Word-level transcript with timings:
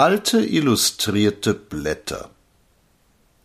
Alte 0.00 0.38
illustrierte 0.46 1.54
Blätter. 1.54 2.30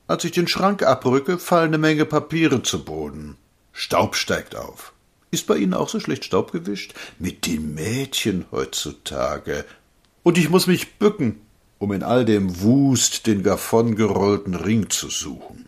Als 0.06 0.24
ich 0.24 0.34
den 0.34 0.48
Schrank 0.48 0.84
abrücke, 0.84 1.40
fallen 1.40 1.70
eine 1.70 1.80
Menge 1.80 2.06
Papiere 2.06 2.62
zu 2.62 2.86
Boden. 2.86 3.38
Staub 3.72 4.16
steigt 4.16 4.56
auf. 4.56 4.94
Ist 5.32 5.48
bei 5.48 5.58
Ihnen 5.58 5.74
auch 5.74 5.90
so 5.90 6.00
schlecht 6.00 6.26
Staub 6.26 6.52
gewischt? 6.52 6.94
Mit 7.18 7.48
den 7.48 7.74
Mädchen 7.74 8.46
heutzutage. 8.52 9.66
Und 10.22 10.38
ich 10.38 10.52
muss 10.52 10.68
mich 10.68 11.00
bücken, 11.00 11.42
um 11.80 11.92
in 11.92 12.04
all 12.04 12.24
dem 12.24 12.62
Wust 12.62 13.26
den 13.26 13.42
davongerollten 13.42 14.54
Ring 14.54 14.92
zu 14.92 15.10
suchen. 15.10 15.66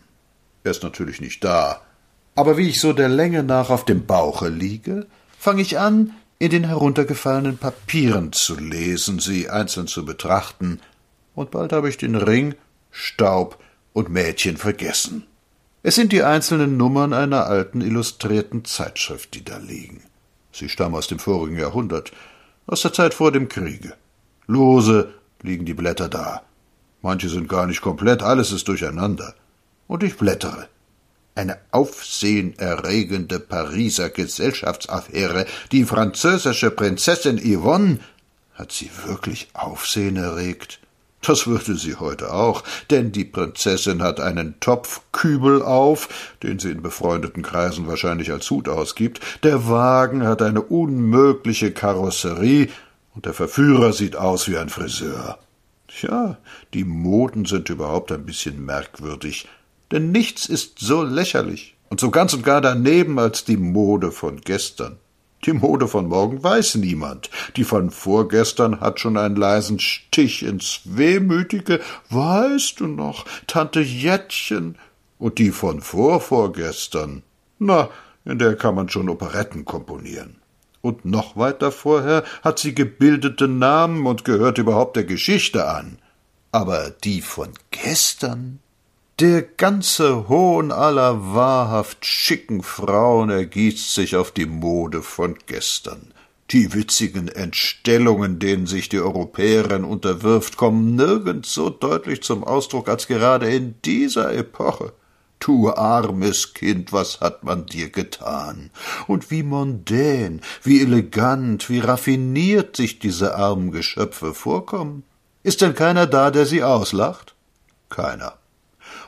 Er 0.64 0.70
ist 0.70 0.84
natürlich 0.84 1.20
nicht 1.20 1.44
da. 1.44 1.82
Aber 2.36 2.58
wie 2.58 2.70
ich 2.70 2.80
so 2.80 2.94
der 2.94 3.10
Länge 3.10 3.42
nach 3.42 3.72
auf 3.72 3.86
dem 3.86 4.06
Bauche 4.06 4.50
liege, 4.50 5.08
fange 5.40 5.64
ich 5.64 5.80
an, 5.80 6.14
in 6.46 6.52
den 6.52 6.64
heruntergefallenen 6.66 7.58
Papieren 7.58 8.32
zu 8.32 8.56
lesen, 8.56 9.18
sie 9.18 9.50
einzeln 9.50 9.88
zu 9.88 10.06
betrachten, 10.06 10.80
und 11.34 11.50
bald 11.50 11.74
habe 11.74 11.90
ich 11.90 11.98
den 11.98 12.16
Ring, 12.16 12.54
Staub 12.92 13.58
und 13.94 14.10
Mädchen 14.10 14.56
vergessen. 14.56 15.26
Es 15.82 15.96
sind 15.96 16.12
die 16.12 16.22
einzelnen 16.22 16.78
Nummern 16.78 17.14
einer 17.14 17.48
alten 17.48 17.82
illustrierten 17.82 18.64
Zeitschrift, 18.64 19.34
die 19.34 19.44
da 19.44 19.58
liegen. 19.58 20.04
Sie 20.52 20.70
stammen 20.70 20.96
aus 20.96 21.08
dem 21.08 21.18
vorigen 21.18 21.58
Jahrhundert, 21.58 22.12
aus 22.68 22.84
der 22.84 22.94
Zeit 22.94 23.16
vor 23.16 23.32
dem 23.32 23.50
Kriege. 23.50 23.94
Lose 24.46 25.14
liegen 25.42 25.66
die 25.66 25.74
Blätter 25.74 26.10
da. 26.10 26.44
Manche 27.02 27.28
sind 27.28 27.50
gar 27.50 27.66
nicht 27.66 27.82
komplett, 27.82 28.22
alles 28.22 28.52
ist 28.52 28.68
durcheinander. 28.68 29.34
Und 29.88 30.04
ich 30.04 30.16
blättere. 30.16 30.68
Eine 31.36 31.58
aufsehenerregende 31.72 33.40
Pariser 33.40 34.10
Gesellschaftsaffäre. 34.10 35.46
Die 35.72 35.84
französische 35.84 36.72
Prinzessin 36.72 37.38
Yvonne 37.38 38.00
hat 38.54 38.72
sie 38.72 38.90
wirklich 39.06 39.50
Aufsehen 39.54 40.16
erregt? 40.16 40.80
Das 41.22 41.48
würde 41.48 41.76
sie 41.76 41.96
heute 41.96 42.34
auch, 42.34 42.64
denn 42.92 43.12
die 43.12 43.26
Prinzessin 43.26 44.04
hat 44.04 44.20
einen 44.20 44.60
Topfkübel 44.60 45.62
auf, 45.62 46.36
den 46.44 46.60
sie 46.60 46.70
in 46.70 46.82
befreundeten 46.82 47.42
Kreisen 47.42 47.88
wahrscheinlich 47.88 48.32
als 48.32 48.50
Hut 48.52 48.70
ausgibt, 48.70 49.20
der 49.44 49.68
Wagen 49.68 50.26
hat 50.26 50.42
eine 50.42 50.62
unmögliche 50.62 51.72
Karosserie, 51.72 52.70
und 53.16 53.26
der 53.26 53.34
Verführer 53.34 53.94
sieht 53.94 54.18
aus 54.18 54.48
wie 54.50 54.58
ein 54.58 54.70
Friseur. 54.70 55.40
Tja, 55.88 56.38
die 56.74 56.84
Moden 56.84 57.46
sind 57.46 57.70
überhaupt 57.70 58.12
ein 58.12 58.26
bisschen 58.26 58.64
merkwürdig 58.66 59.48
denn 59.92 60.12
nichts 60.12 60.48
ist 60.48 60.80
so 60.80 61.04
lächerlich 61.04 61.76
und 61.90 62.00
so 62.00 62.12
ganz 62.12 62.34
und 62.34 62.44
gar 62.44 62.62
daneben 62.62 63.20
als 63.20 63.46
die 63.46 63.58
Mode 63.58 64.12
von 64.12 64.42
gestern. 64.42 64.98
Die 65.46 65.54
Mode 65.54 65.88
von 65.88 66.08
morgen 66.08 66.44
weiß 66.44 66.76
niemand. 66.76 67.30
Die 67.56 67.64
von 67.64 67.92
vorgestern 67.92 68.80
hat 68.80 69.00
schon 69.00 69.16
einen 69.16 69.36
leisen 69.36 69.80
Stich 69.80 70.44
ins 70.44 70.82
Wehmütige. 70.86 71.82
Weißt 72.10 72.80
du 72.80 72.88
noch, 72.88 73.26
Tante 73.46 73.82
Jettchen? 73.82 74.78
Und 75.20 75.38
die 75.38 75.52
von 75.52 75.82
vorvorgestern? 75.82 77.22
Na, 77.60 77.90
in 78.26 78.40
der 78.40 78.56
kann 78.56 78.76
man 78.76 78.90
schon 78.90 79.08
Operetten 79.08 79.66
komponieren. 79.66 80.38
Und 80.82 81.06
noch 81.06 81.38
weiter 81.38 81.72
vorher 81.72 82.24
hat 82.44 82.60
sie 82.60 82.76
gebildete 82.76 83.48
Namen 83.48 84.06
und 84.08 84.26
gehört 84.26 84.58
überhaupt 84.58 84.96
der 84.96 85.04
Geschichte 85.04 85.68
an. 85.68 86.00
Aber 86.52 86.90
die 86.90 87.22
von 87.22 87.50
gestern? 87.72 88.60
Der 89.22 89.44
ganze 89.44 90.28
Hohn 90.28 90.74
aller 90.74 91.34
wahrhaft 91.34 92.06
schicken 92.06 92.62
Frauen 92.62 93.30
ergießt 93.30 93.94
sich 93.94 94.18
auf 94.18 94.32
die 94.32 94.46
Mode 94.46 95.02
von 95.02 95.38
gestern. 95.46 96.14
Die 96.52 96.74
witzigen 96.74 97.30
Entstellungen, 97.30 98.40
denen 98.40 98.68
sich 98.68 98.90
die 98.90 99.00
Europäerin 99.00 99.86
unterwirft, 99.86 100.58
kommen 100.58 100.96
nirgends 100.98 101.54
so 101.54 101.70
deutlich 101.70 102.24
zum 102.24 102.44
Ausdruck 102.44 102.90
als 102.90 103.08
gerade 103.08 103.50
in 103.50 103.76
dieser 103.86 104.34
Epoche. 104.34 104.92
Du 105.40 105.70
armes 105.70 106.54
Kind, 106.54 106.92
was 106.92 107.22
hat 107.22 107.46
man 107.46 107.68
dir 107.68 107.92
getan? 107.92 108.70
Und 109.08 109.32
wie 109.32 109.44
mondän, 109.44 110.42
wie 110.62 110.82
elegant, 110.82 111.70
wie 111.70 111.80
raffiniert 111.80 112.76
sich 112.76 113.00
diese 113.00 113.36
armen 113.36 113.72
Geschöpfe 113.72 114.34
vorkommen. 114.34 115.04
Ist 115.42 115.62
denn 115.62 115.74
keiner 115.74 116.06
da, 116.06 116.32
der 116.32 116.46
sie 116.46 116.64
auslacht? 116.64 117.34
Keiner 117.88 118.34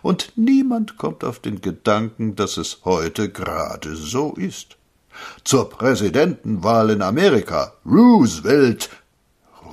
und 0.01 0.33
niemand 0.35 0.97
kommt 0.97 1.23
auf 1.23 1.39
den 1.39 1.61
Gedanken, 1.61 2.35
dass 2.35 2.57
es 2.57 2.79
heute 2.85 3.29
gerade 3.29 3.95
so 3.95 4.33
ist. 4.33 4.77
Zur 5.43 5.69
Präsidentenwahl 5.69 6.91
in 6.91 7.01
Amerika 7.01 7.73
Roosevelt. 7.85 8.89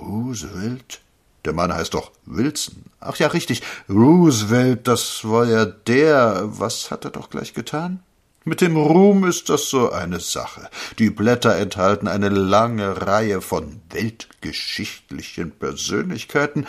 Roosevelt? 0.00 1.00
Der 1.44 1.52
Mann 1.52 1.72
heißt 1.72 1.94
doch 1.94 2.12
Wilson. 2.24 2.84
Ach 3.00 3.16
ja, 3.16 3.26
richtig. 3.28 3.62
Roosevelt, 3.88 4.88
das 4.88 5.24
war 5.24 5.46
ja 5.46 5.66
der. 5.66 6.44
Was 6.46 6.90
hat 6.90 7.04
er 7.04 7.10
doch 7.10 7.28
gleich 7.28 7.52
getan? 7.52 8.00
Mit 8.46 8.60
dem 8.60 8.76
Ruhm 8.76 9.24
ist 9.24 9.48
das 9.48 9.70
so 9.70 9.90
eine 9.90 10.20
Sache. 10.20 10.68
Die 10.98 11.08
Blätter 11.08 11.56
enthalten 11.56 12.08
eine 12.08 12.28
lange 12.28 13.06
Reihe 13.06 13.40
von 13.40 13.80
weltgeschichtlichen 13.88 15.50
Persönlichkeiten, 15.52 16.66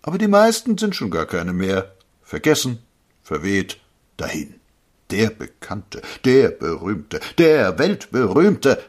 aber 0.00 0.16
die 0.16 0.28
meisten 0.28 0.78
sind 0.78 0.96
schon 0.96 1.10
gar 1.10 1.26
keine 1.26 1.52
mehr. 1.52 1.92
Vergessen, 2.22 2.78
verweht 3.28 3.78
dahin. 4.16 4.54
Der 5.10 5.28
Bekannte, 5.28 6.00
der 6.24 6.48
Berühmte, 6.48 7.20
der 7.36 7.78
Weltberühmte. 7.78 8.82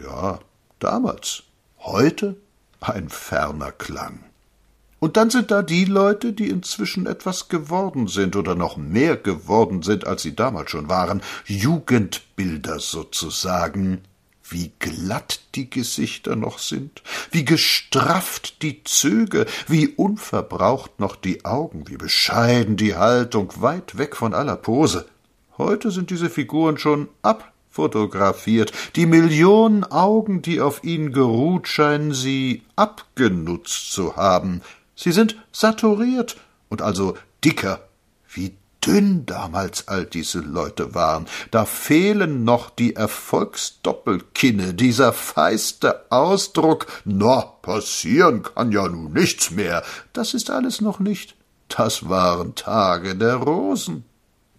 Ja, 0.00 0.38
damals. 0.78 1.42
Heute 1.78 2.36
ein 2.80 3.08
ferner 3.08 3.72
Klang. 3.72 4.24
Und 5.00 5.16
dann 5.16 5.30
sind 5.30 5.50
da 5.50 5.62
die 5.62 5.86
Leute, 5.86 6.32
die 6.32 6.50
inzwischen 6.50 7.06
etwas 7.06 7.48
geworden 7.48 8.06
sind 8.06 8.36
oder 8.36 8.54
noch 8.54 8.76
mehr 8.76 9.16
geworden 9.16 9.82
sind, 9.82 10.06
als 10.06 10.22
sie 10.22 10.36
damals 10.36 10.70
schon 10.70 10.88
waren, 10.88 11.20
Jugendbilder 11.46 12.78
sozusagen, 12.78 14.02
wie 14.50 14.72
glatt 14.78 15.40
die 15.54 15.70
Gesichter 15.70 16.36
noch 16.36 16.58
sind, 16.58 17.02
wie 17.30 17.44
gestrafft 17.44 18.62
die 18.62 18.82
Züge, 18.84 19.46
wie 19.66 19.88
unverbraucht 19.88 20.98
noch 21.00 21.16
die 21.16 21.44
Augen, 21.44 21.88
wie 21.88 21.96
bescheiden 21.96 22.76
die 22.76 22.96
Haltung, 22.96 23.52
weit 23.56 23.98
weg 23.98 24.16
von 24.16 24.34
aller 24.34 24.56
Pose. 24.56 25.06
Heute 25.58 25.90
sind 25.90 26.10
diese 26.10 26.30
Figuren 26.30 26.78
schon 26.78 27.08
abfotografiert, 27.22 28.72
die 28.96 29.06
Millionen 29.06 29.84
Augen, 29.84 30.42
die 30.42 30.60
auf 30.60 30.82
ihnen 30.84 31.12
geruht, 31.12 31.68
scheinen 31.68 32.12
sie 32.12 32.62
abgenutzt 32.76 33.92
zu 33.92 34.16
haben. 34.16 34.62
Sie 34.94 35.12
sind 35.12 35.36
saturiert 35.52 36.36
und 36.68 36.82
also 36.82 37.16
dicker, 37.44 37.88
wie 38.32 38.54
dünn 38.86 39.26
damals 39.26 39.88
all 39.88 40.04
diese 40.06 40.40
Leute 40.40 40.94
waren. 40.94 41.26
Da 41.50 41.64
fehlen 41.64 42.44
noch 42.44 42.70
die 42.70 42.96
Erfolgsdoppelkinne, 42.96 44.74
dieser 44.74 45.12
feiste 45.12 46.10
Ausdruck, 46.10 46.86
na, 47.04 47.40
passieren 47.40 48.42
kann 48.42 48.72
ja 48.72 48.88
nun 48.88 49.12
nichts 49.12 49.50
mehr. 49.50 49.82
Das 50.12 50.34
ist 50.34 50.50
alles 50.50 50.80
noch 50.80 50.98
nicht. 50.98 51.36
Das 51.68 52.08
waren 52.08 52.54
Tage 52.54 53.14
der 53.16 53.36
Rosen. 53.36 54.04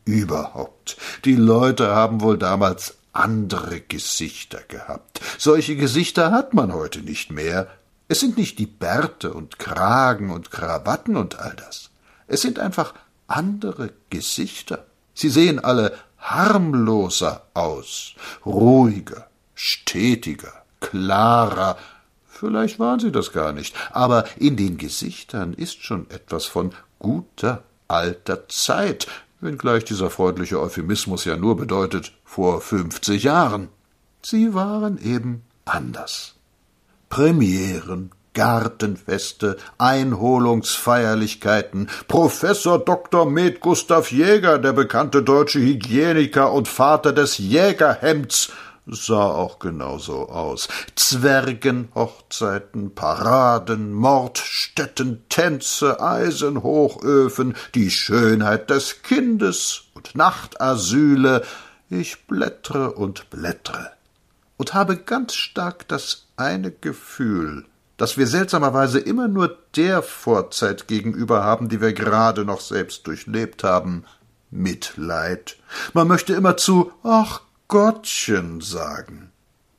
Überhaupt, 0.05 0.97
die 1.25 1.35
Leute 1.35 1.93
haben 1.93 2.21
wohl 2.21 2.38
damals 2.38 2.95
andere 3.13 3.81
Gesichter 3.81 4.61
gehabt. 4.67 5.21
Solche 5.38 5.75
Gesichter 5.75 6.31
hat 6.31 6.53
man 6.53 6.73
heute 6.73 6.99
nicht 6.99 7.31
mehr. 7.31 7.67
Es 8.07 8.19
sind 8.19 8.38
nicht 8.38 8.57
die 8.59 8.65
Bärte 8.65 9.33
und 9.33 9.59
Kragen 9.59 10.31
und 10.31 10.51
Krawatten 10.51 11.15
und 11.15 11.39
all 11.39 11.55
das. 11.55 11.91
Es 12.27 12.41
sind 12.41 12.59
einfach 12.59 12.93
andere 13.31 13.92
Gesichter. 14.09 14.86
Sie 15.14 15.30
sehen 15.30 15.59
alle 15.59 15.97
harmloser 16.18 17.47
aus, 17.53 18.14
ruhiger, 18.46 19.28
stetiger, 19.56 20.53
klarer. 20.80 21.78
Vielleicht 22.28 22.80
waren 22.80 23.00
sie 23.00 23.12
das 23.12 23.31
gar 23.31 23.53
nicht, 23.53 23.75
aber 23.92 24.25
in 24.38 24.56
den 24.56 24.78
Gesichtern 24.78 25.53
ist 25.53 25.84
schon 25.84 26.09
etwas 26.09 26.46
von 26.46 26.74
guter 27.00 27.63
alter 27.88 28.48
Zeit, 28.48 29.07
wenngleich 29.42 29.84
dieser 29.84 30.10
freundliche 30.10 30.60
Euphemismus 30.60 31.25
ja 31.25 31.36
nur 31.36 31.57
bedeutet 31.57 32.13
vor 32.24 32.62
fünfzig 32.62 33.24
Jahren. 33.24 33.69
Sie 34.22 34.54
waren 34.54 34.98
eben 35.04 35.44
anders. 35.66 36.36
Premieren, 37.10 38.12
Gartenfeste, 38.33 39.57
Einholungsfeierlichkeiten. 39.78 41.89
Professor 42.07 42.80
Dr. 42.80 43.25
Med 43.25 43.60
Gustav 43.60 44.12
Jäger, 44.12 44.57
der 44.57 44.74
bekannte 44.74 45.24
deutsche 45.24 45.60
Hygieniker 45.60 46.54
und 46.54 46.68
Vater 46.68 47.13
des 47.13 47.38
Jägerhemds, 47.38 48.51
sah 48.86 49.31
auch 49.31 49.60
genauso 49.60 50.30
aus. 50.30 50.68
Zwergenhochzeiten, 50.95 52.95
Paraden, 52.95 53.94
Mordstätten, 53.94 55.24
Tänze, 55.30 56.01
Eisenhochöfen, 56.01 57.56
die 57.75 57.92
Schönheit 57.92 58.69
des 58.69 59.04
Kindes 59.04 59.84
und 59.94 60.16
Nachtasyle. 60.16 61.44
Ich 61.89 62.27
blättre 62.27 62.94
und 62.94 63.30
blättre 63.30 63.92
und 64.57 64.74
habe 64.74 64.98
ganz 64.98 65.36
stark 65.36 65.88
das 65.88 66.27
eine 66.38 66.72
Gefühl, 66.72 67.66
dass 68.01 68.18
wir 68.18 68.25
seltsamerweise 68.25 68.98
immer 68.98 69.27
nur 69.27 69.59
der 69.75 70.01
Vorzeit 70.01 70.88
gegenüber 70.88 71.44
haben, 71.44 71.69
die 71.69 71.81
wir 71.81 71.94
gerade 71.94 72.45
noch 72.45 72.59
selbst 72.59 73.06
durchlebt 73.06 73.63
haben. 73.63 74.06
Mitleid. 74.50 75.57
Man 75.94 76.07
möchte 76.07 76.33
immer 76.33 76.57
zu 76.57 76.92
Ach 77.03 77.42
Gottchen 77.68 78.59
sagen. 78.59 79.30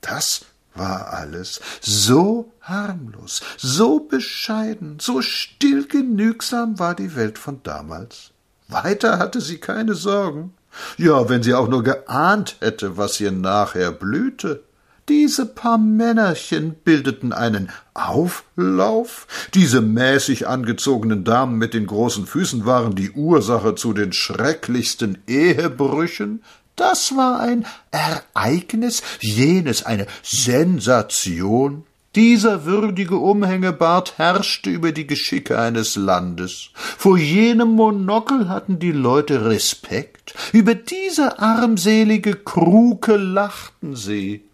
Das 0.02 0.44
war 0.72 1.12
alles 1.12 1.60
so 1.80 2.52
harmlos, 2.60 3.42
so 3.56 3.98
bescheiden, 3.98 4.98
so 5.00 5.20
stillgenügsam 5.20 6.78
war 6.78 6.94
die 6.94 7.16
Welt 7.16 7.40
von 7.40 7.64
damals. 7.64 8.30
Weiter 8.68 9.18
hatte 9.18 9.40
sie 9.40 9.58
keine 9.58 9.94
Sorgen. 9.94 10.54
Ja, 10.96 11.28
wenn 11.28 11.42
sie 11.42 11.54
auch 11.54 11.66
nur 11.66 11.82
geahnt 11.82 12.58
hätte, 12.60 12.96
was 12.96 13.20
ihr 13.20 13.32
nachher 13.32 13.90
blühte. 13.90 14.62
Diese 15.12 15.44
paar 15.44 15.76
Männerchen 15.76 16.72
bildeten 16.72 17.34
einen 17.34 17.70
Auflauf. 17.92 19.26
Diese 19.52 19.82
mäßig 19.82 20.48
angezogenen 20.48 21.22
Damen 21.22 21.58
mit 21.58 21.74
den 21.74 21.86
großen 21.86 22.24
Füßen 22.24 22.64
waren 22.64 22.94
die 22.94 23.10
Ursache 23.10 23.74
zu 23.74 23.92
den 23.92 24.14
schrecklichsten 24.14 25.18
Ehebrüchen. 25.26 26.42
Das 26.76 27.14
war 27.14 27.40
ein 27.40 27.66
Ereignis, 27.90 29.02
jenes 29.20 29.84
eine 29.84 30.06
Sensation. 30.22 31.84
Dieser 32.14 32.64
würdige 32.64 33.18
Umhängebart 33.18 34.16
herrschte 34.16 34.70
über 34.70 34.92
die 34.92 35.06
Geschicke 35.06 35.58
eines 35.58 35.94
Landes. 35.94 36.70
Vor 36.74 37.18
jenem 37.18 37.72
Monokel 37.72 38.48
hatten 38.48 38.78
die 38.78 38.92
Leute 38.92 39.44
Respekt. 39.44 40.32
Über 40.54 40.74
diese 40.74 41.38
armselige 41.38 42.34
Kruke 42.34 43.16
lachten 43.16 43.94
sie. 43.94 44.44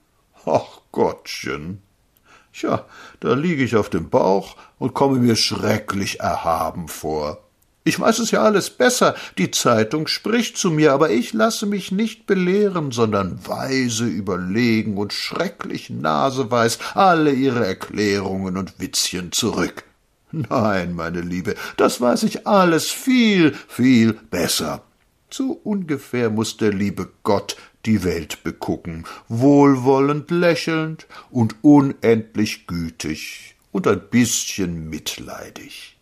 Ach 0.50 0.80
Gottchen. 0.92 1.82
Tja, 2.52 2.86
da 3.20 3.34
liege 3.34 3.62
ich 3.62 3.76
auf 3.76 3.90
dem 3.90 4.08
Bauch 4.08 4.56
und 4.78 4.94
komme 4.94 5.18
mir 5.18 5.36
schrecklich 5.36 6.20
erhaben 6.20 6.88
vor. 6.88 7.44
Ich 7.84 8.00
weiß 8.00 8.18
es 8.18 8.30
ja 8.30 8.42
alles 8.42 8.70
besser, 8.70 9.14
die 9.38 9.50
Zeitung 9.50 10.06
spricht 10.06 10.56
zu 10.56 10.70
mir, 10.70 10.92
aber 10.92 11.10
ich 11.10 11.32
lasse 11.32 11.66
mich 11.66 11.92
nicht 11.92 12.26
belehren, 12.26 12.92
sondern 12.92 13.46
weise 13.46 14.04
überlegen 14.04 14.96
und 14.98 15.12
schrecklich 15.12 15.88
naseweis 15.90 16.78
alle 16.94 17.32
ihre 17.32 17.64
Erklärungen 17.64 18.56
und 18.56 18.80
Witzchen 18.80 19.32
zurück. 19.32 19.84
Nein, 20.32 20.94
meine 20.94 21.20
Liebe, 21.20 21.54
das 21.76 22.00
weiß 22.00 22.24
ich 22.24 22.46
alles 22.46 22.90
viel, 22.90 23.54
viel 23.68 24.12
besser. 24.12 24.82
So 25.30 25.60
ungefähr 25.64 26.30
muss 26.30 26.56
der 26.56 26.72
liebe 26.72 27.10
Gott 27.22 27.56
die 27.84 28.02
Welt 28.02 28.42
begucken, 28.44 29.04
wohlwollend 29.28 30.30
lächelnd 30.30 31.06
und 31.30 31.56
unendlich 31.62 32.66
gütig 32.66 33.56
und 33.70 33.86
ein 33.86 34.08
bisschen 34.10 34.88
mitleidig. 34.88 35.98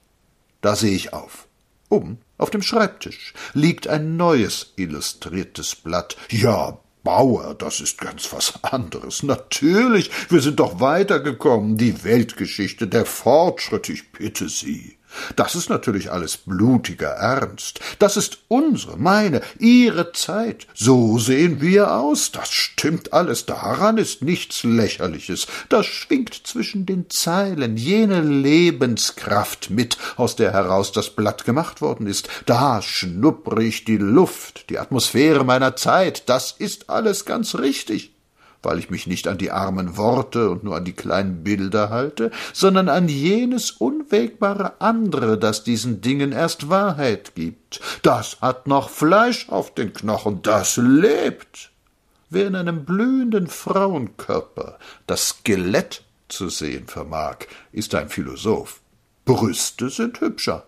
Da 0.60 0.76
seh 0.76 0.94
ich 0.94 1.12
auf. 1.12 1.46
Oben 1.88 2.18
auf 2.38 2.50
dem 2.50 2.62
Schreibtisch 2.62 3.34
liegt 3.52 3.88
ein 3.88 4.16
neues 4.16 4.72
illustriertes 4.76 5.74
Blatt. 5.76 6.16
Ja, 6.30 6.78
Bauer, 7.02 7.54
das 7.54 7.80
ist 7.80 8.00
ganz 8.00 8.32
was 8.32 8.64
anderes. 8.64 9.22
Natürlich, 9.22 10.10
wir 10.28 10.40
sind 10.40 10.58
doch 10.58 10.80
weitergekommen. 10.80 11.76
Die 11.76 12.02
Weltgeschichte, 12.02 12.88
der 12.88 13.06
Fortschritt, 13.06 13.88
ich 13.88 14.10
bitte 14.10 14.48
Sie. 14.48 14.98
Das 15.36 15.54
ist 15.54 15.70
natürlich 15.70 16.10
alles 16.10 16.36
blutiger 16.36 17.10
Ernst. 17.10 17.80
Das 17.98 18.16
ist 18.16 18.38
unsere, 18.48 18.96
meine, 18.96 19.42
Ihre 19.58 20.12
Zeit. 20.12 20.66
So 20.74 21.18
sehen 21.18 21.60
wir 21.60 21.92
aus. 21.92 22.32
Das 22.32 22.52
stimmt 22.52 23.12
alles. 23.12 23.46
Daran 23.46 23.98
ist 23.98 24.22
nichts 24.22 24.64
Lächerliches. 24.64 25.46
Das 25.68 25.86
schwingt 25.86 26.46
zwischen 26.46 26.86
den 26.86 27.10
Zeilen 27.10 27.76
jene 27.76 28.20
Lebenskraft 28.20 29.70
mit, 29.70 29.98
aus 30.16 30.36
der 30.36 30.52
heraus 30.52 30.92
das 30.92 31.10
Blatt 31.10 31.44
gemacht 31.44 31.80
worden 31.80 32.06
ist. 32.06 32.28
Da 32.46 32.82
schnuppre 32.82 33.62
ich 33.62 33.84
die 33.84 33.98
Luft, 33.98 34.70
die 34.70 34.78
Atmosphäre 34.78 35.44
meiner 35.44 35.76
Zeit. 35.76 36.28
Das 36.28 36.52
ist 36.52 36.90
alles 36.90 37.24
ganz 37.24 37.54
richtig 37.56 38.15
weil 38.62 38.78
ich 38.78 38.90
mich 38.90 39.06
nicht 39.06 39.28
an 39.28 39.38
die 39.38 39.50
armen 39.50 39.96
Worte 39.96 40.50
und 40.50 40.64
nur 40.64 40.76
an 40.76 40.84
die 40.84 40.92
kleinen 40.92 41.44
Bilder 41.44 41.90
halte, 41.90 42.30
sondern 42.52 42.88
an 42.88 43.08
jenes 43.08 43.70
unwägbare 43.70 44.80
andere, 44.80 45.38
das 45.38 45.64
diesen 45.64 46.00
Dingen 46.00 46.32
erst 46.32 46.68
Wahrheit 46.68 47.34
gibt. 47.34 47.80
Das 48.02 48.40
hat 48.40 48.66
noch 48.66 48.90
Fleisch 48.90 49.48
auf 49.48 49.74
den 49.74 49.92
Knochen, 49.92 50.42
das 50.42 50.76
lebt. 50.76 51.70
Wer 52.28 52.48
in 52.48 52.56
einem 52.56 52.84
blühenden 52.84 53.46
Frauenkörper 53.46 54.78
das 55.06 55.28
Skelett 55.28 56.02
zu 56.28 56.48
sehen 56.48 56.88
vermag, 56.88 57.36
ist 57.72 57.94
ein 57.94 58.08
Philosoph. 58.08 58.80
Brüste 59.24 59.90
sind 59.90 60.20
hübscher. 60.20 60.64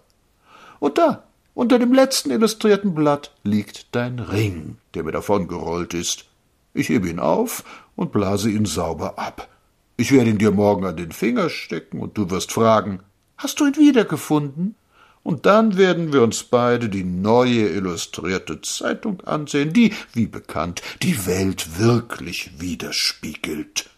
Und 0.78 0.98
da, 0.98 1.24
unter 1.54 1.80
dem 1.80 1.92
letzten 1.92 2.30
illustrierten 2.30 2.94
Blatt, 2.94 3.32
liegt 3.42 3.94
dein 3.94 4.20
Ring, 4.20 4.78
der 4.94 5.02
mir 5.02 5.12
davongerollt 5.12 5.94
ist. 5.94 6.26
Ich 6.74 6.88
hebe 6.88 7.08
ihn 7.08 7.18
auf 7.18 7.64
und 7.96 8.12
blase 8.12 8.50
ihn 8.50 8.66
sauber 8.66 9.18
ab. 9.18 9.48
Ich 9.96 10.12
werde 10.12 10.30
ihn 10.30 10.38
dir 10.38 10.52
morgen 10.52 10.84
an 10.86 10.96
den 10.96 11.12
Finger 11.12 11.50
stecken, 11.50 12.00
und 12.00 12.16
du 12.16 12.30
wirst 12.30 12.52
fragen 12.52 13.00
Hast 13.36 13.60
du 13.60 13.66
ihn 13.66 13.76
wiedergefunden? 13.76 14.74
Und 15.22 15.46
dann 15.46 15.76
werden 15.76 16.12
wir 16.12 16.22
uns 16.22 16.42
beide 16.42 16.88
die 16.88 17.04
neue 17.04 17.68
illustrierte 17.68 18.62
Zeitung 18.62 19.20
ansehen, 19.22 19.72
die, 19.72 19.92
wie 20.12 20.26
bekannt, 20.26 20.82
die 21.02 21.26
Welt 21.26 21.78
wirklich 21.78 22.60
widerspiegelt. 22.60 23.90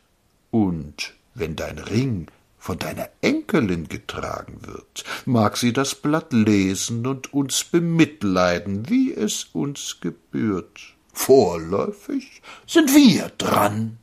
Und 0.51 1.15
wenn 1.35 1.57
dein 1.57 1.79
Ring 1.79 2.27
von 2.59 2.79
deiner 2.79 3.09
Enkelin 3.21 3.89
getragen 3.89 4.59
wird, 4.63 5.05
mag 5.25 5.57
sie 5.57 5.73
das 5.73 5.95
Blatt 5.95 6.33
lesen 6.33 7.07
und 7.07 7.33
uns 7.33 7.65
bemitleiden, 7.65 8.89
wie 8.89 9.13
es 9.15 9.45
uns 9.53 9.99
gebührt. 10.01 10.95
Vorläufig 11.13 12.43
sind 12.67 12.95
wir 12.95 13.31
dran. 13.39 14.00